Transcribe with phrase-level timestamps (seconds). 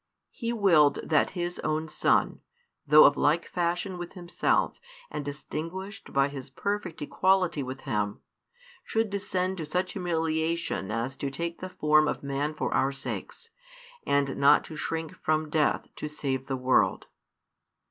[0.31, 2.41] He willed that His own Son,
[2.87, 4.79] though of like fashion with Himself
[5.11, 8.19] and distinguished by His perfect equality with Him,
[8.83, 13.51] should descend to such humiliation as to take the form of man for our sakes,
[14.03, 17.05] and not shrink from death to save the world.